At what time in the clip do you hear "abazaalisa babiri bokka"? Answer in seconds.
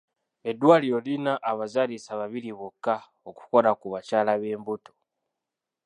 1.51-2.95